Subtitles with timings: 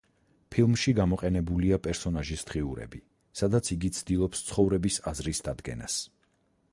[0.53, 3.01] ფილმში გამოყენებულია პერსონაჟის დღიურები,
[3.41, 5.99] სადაც იგი ცდილობს ცხოვრების აზრის დადგენას.